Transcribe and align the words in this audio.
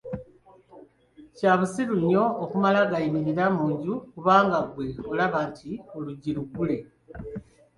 Kya 1.35 1.53
busiru 1.59 1.95
nnyo 1.99 2.23
okumala 2.43 2.79
gayingira 2.91 3.43
mu 3.55 3.65
nju 3.73 3.93
kubanga 4.11 4.57
ggwe 4.67 4.85
olaba 5.11 5.39
nti 5.49 5.71
oluggi 5.97 6.31
luggule. 6.35 6.77